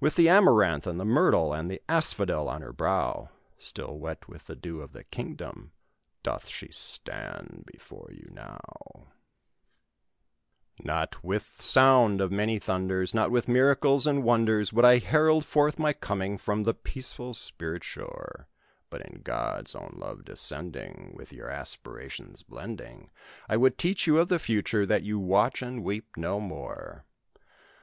[0.00, 4.44] With the amaranth, and the myrtle, and the asphodel on her brow, Still wet with
[4.46, 5.72] the dew of the kingdom,
[6.22, 9.14] doth she stand before you now:
[10.84, 15.78] "Not with sound of many thunders, Not with miracles and wonders, Would I herald forth
[15.78, 18.48] my coming from the peaceful spirit shore;
[18.90, 23.10] But in God's own love descending, With your aspirations blending,
[23.48, 27.06] I would teach you of the future, that you watch and weep no more.